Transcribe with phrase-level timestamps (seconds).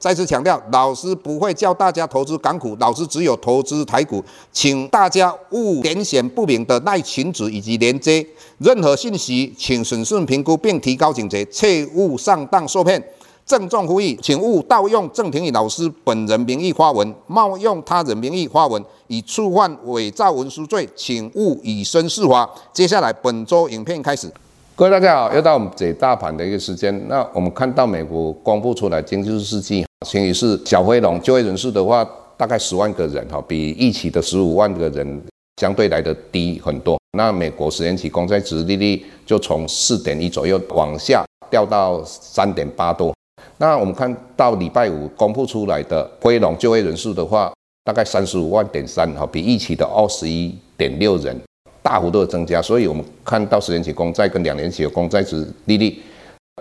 [0.00, 8.26] 再次强调，老师不会教大家投资港股，老师只有投资台股，请大家勿点选不明的赖群组以及连接。
[8.56, 13.02] 任何信息，请审慎评估并提高警觉，切勿上当受骗。
[13.44, 22.48] 郑重呼吁，请勿盗用郑庭宇老师本人名义发文，冒用他人名义发文，以触犯伪造文书罪，请勿以身试法。
[22.72, 24.32] 接下来，本周影片开始。
[24.76, 27.06] 各位大家好，又到我们解大盘的一个时间。
[27.06, 29.84] 那我们看到美国公布出来经济数据。
[30.06, 35.22] 其实是小非农就业人数的话，大概十万个人哈，比预期的十五万个人
[35.60, 36.98] 相对来的低很多。
[37.18, 43.14] 那美国十年期公债殖利率就从四点一左右往下掉到三点八多。
[43.58, 47.52] 那我们看到礼拜五公布出来的非农就业人数的话，
[47.84, 51.38] 大概三十五万点三哈，比预期的二十一点六人
[51.82, 52.62] 大幅度的增加。
[52.62, 56.00] 所以我们看到十年期公债跟两年期的公债殖利率。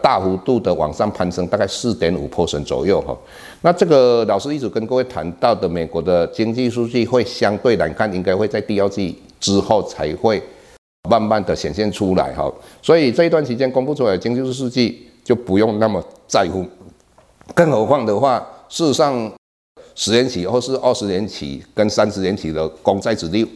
[0.01, 3.17] 大幅度的往上攀升，大概四点五 percent 左右哈。
[3.61, 10.41] 那这个老师一直跟各位谈到的，美国的经济数据会相对来看，应该会在第二季之后才会
[11.09, 12.51] 慢慢的显现出来哈。
[12.81, 16.65] 所以这一段期间公布出来的经济数据就不用那么在乎。
[17.53, 19.31] 更何况的话，事实上
[19.95, 23.49] 十年期或是二十年期跟三十年期的公债殖利率，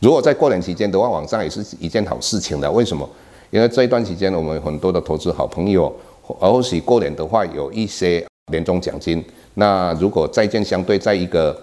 [0.00, 2.70] 如果在过年期间的话，往上也是一件好事情的。
[2.70, 3.08] 为什么？
[3.50, 5.90] 因为这一段时间，我们很多的投资好朋友，
[6.38, 8.22] 而或许过年的话有一些
[8.52, 9.24] 年终奖金。
[9.54, 11.58] 那如果债券相对在一个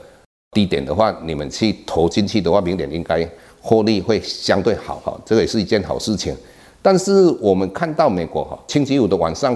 [0.51, 3.27] 低点的话，你们去投进去的话，明年应该
[3.61, 6.35] 获利会相对好哈，这个也是一件好事情。
[6.81, 9.55] 但是我们看到美国哈，星期五的晚上，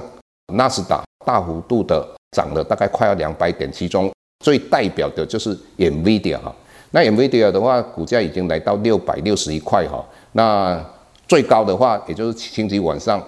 [0.53, 2.07] 纳斯达大幅度的
[2.38, 4.12] 涨了大概快要两百点，其中
[4.45, 6.56] 最代表的就是 NVIDIA 哈。
[6.91, 10.79] 那 NVIDIA 的话，股价已经来到六百六十一块哈，那。
[11.29, 13.23] 最高的话，也就是星期晚上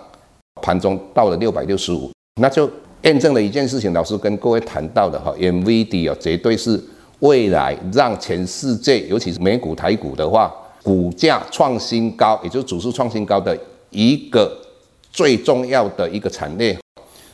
[0.60, 2.68] 盘中到了六百六十五，那就
[3.04, 3.94] 验证了一件事情。
[3.94, 6.84] 老师跟各位谈到的哈，NVIDIA 绝对是
[7.20, 10.52] 未来让全世界，尤其是美股、台股的话，
[10.82, 13.56] 股价创新高，也就是指数创新高的
[13.92, 14.52] 一个
[15.12, 16.76] 最重要的一个产业。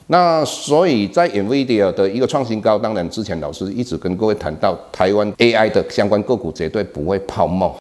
[0.07, 7.73] 那所以在 NVIDIA 的一个创新高，当然之前老师一直跟各位谈到，台湾 AI 的相关个股绝对不会泡沫。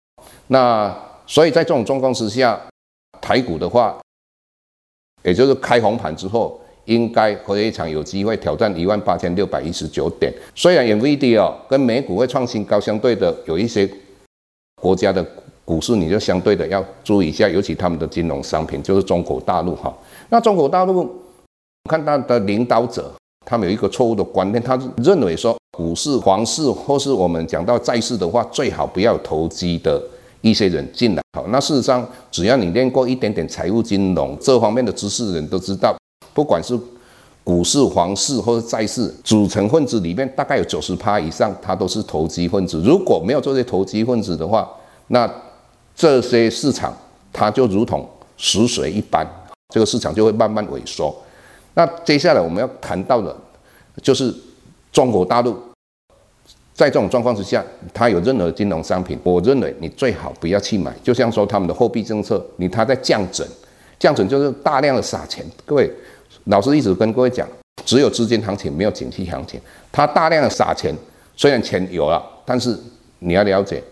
[0.47, 0.97] 那
[1.27, 2.61] 所以在这种状况之下，
[3.27, 3.99] 台股的话，
[5.25, 10.33] 也就是开红盘之后，应该非常有机会挑战一万八千六百一十九点。
[10.55, 13.91] 虽然 NVIDIA 跟美股会创新高，相对的有一些
[14.81, 15.27] 国家的
[15.65, 19.93] 股市，你就相对的要注意一下，尤其他们的金融商品，就是中国大陆哈。
[20.29, 21.13] 那中国大陆
[21.91, 23.13] 看到的领导者，
[23.45, 30.01] 他们有一个错误的观念，他认为说股市、房市或是我们讲到债市的话，最好不要投机的。
[30.51, 35.97] 一些人进来，好，那事实上，只要你练过一点点财务金融这方面的知识的人都知道，
[36.33, 36.79] 不管是
[37.43, 42.81] 股市、房市或者债市，组成分子里面大概有九十趴以上，它都是投机分子。
[42.85, 44.69] 如果没有这些投机分子的话，
[45.09, 45.29] 那
[45.95, 46.97] 这些市场
[47.33, 48.09] 它就如同
[48.39, 49.27] 死水一般，
[49.75, 51.15] 这个市场就会慢慢萎缩。
[51.75, 53.35] 那接下来我们要谈到的，
[54.01, 54.33] 就是
[54.93, 55.57] 中国大陆。
[56.77, 57.65] 在这种状况之下，
[57.95, 60.95] 它有任何金融商品，我认为你最好不要去买。
[61.03, 63.49] 就像说他们的货币政策，你它在降准，
[63.99, 65.43] 降准就是大量的撒钱。
[65.65, 65.91] 各位，
[66.45, 67.49] 老师一直跟各位讲，
[67.87, 69.59] 只有资金行情，没有景气行情。
[69.91, 70.95] 它大量的撒钱，
[71.35, 72.79] 虽然钱有了，但是
[73.21, 73.83] 你要了解，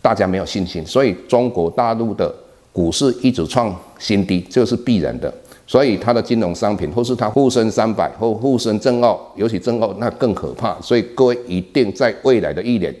[0.00, 2.34] 大家没有信心，所以中国大陆的
[2.72, 5.30] 股市一直创新低，这是必然的。
[5.70, 10.76] 所以它的金融商品，或是它沪深三百或沪深正澳，尤其正澳那更可怕。
[10.80, 12.92] 所以各位一定在未来的一年，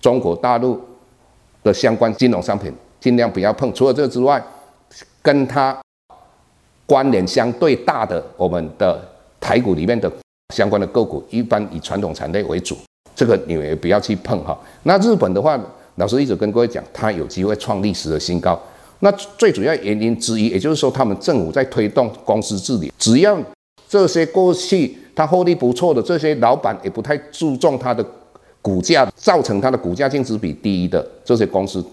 [0.00, 0.80] 中国大陆
[1.64, 3.74] 的相关金融商品尽量不要碰。
[3.74, 4.40] 除了这之外，
[5.20, 5.76] 跟它
[6.86, 8.96] 关联相对大的我们的
[9.40, 10.08] 台股里面的
[10.54, 12.76] 相关的个股，一般以传统产业为主，
[13.16, 14.56] 这个你们也不要去碰哈。
[14.84, 15.58] 那日本的话，
[15.96, 18.56] 老师一直跟各位讲，它有机会创历史的新高。
[19.00, 23.38] 那最主要原因之一，也就是说，他们政府在推动公司治理，只要
[23.88, 28.04] 这些过去他获利不错的这些老板，也不太注重他的
[28.62, 31.84] 股价，造成他的股价净值比低的这些公司，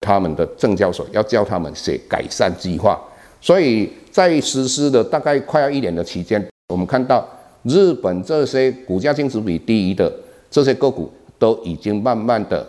[0.00, 3.00] 他们的证交所要叫他们写改善计划。
[3.40, 7.26] 所以在实施的大概快要一年的期间，我们看到
[7.62, 10.12] 日本这些股价净值比低的
[10.50, 12.66] 这些个股，都已经慢慢的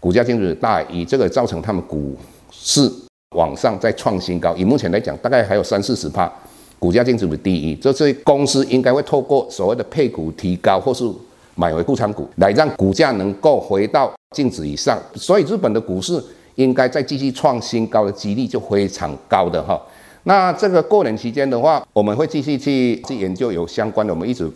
[0.00, 2.16] 股价净值大于，这个造成他们股
[2.50, 2.90] 是
[3.36, 4.54] 往上再创新高。
[4.56, 6.30] 以目前来讲，大概还有三四十趴，
[6.78, 11.08] 股价净值比第一，这些公司应该会透过所谓的配股提高，或是
[11.54, 14.98] 买回库藏股，来让股价能够回到净值以上。
[15.14, 16.22] 所以日本的股市
[16.56, 19.80] 应该再继续创新高的几率就非常高的哈。
[20.24, 24.50] 那这个过年期间的话，我们会继续去去研究有相关的，我们一直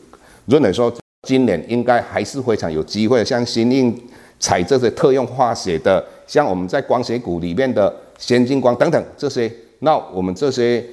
[0.46, 0.92] 认为说
[1.26, 3.96] 今年应该还是非常有机会，像新应。
[4.40, 10.84] 采这些特用化学的，像我们在光学股里面的先进光等等这些，那我们这些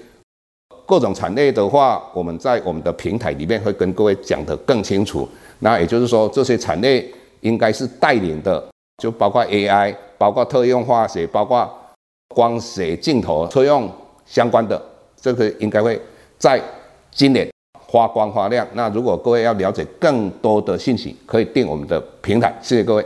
[0.86, 5.28] 各种产业的话，我们在我们的平台里面会跟各位讲得更清楚。
[5.60, 7.08] 那也就是说，这些产业
[7.42, 8.62] 应该是带领的，
[8.98, 11.70] 就包括 AI，包括特用化学，包括
[12.36, 13.90] 光学镜头车用
[14.26, 14.82] 相关的，
[15.20, 16.02] 这个应该会
[16.38, 16.62] 在
[17.12, 17.50] 今年
[17.88, 18.68] 发光发亮。
[18.74, 22.54] 那如果各位要了解更多的信息，可以订我们的平台。
[22.62, 23.06] 谢谢各位。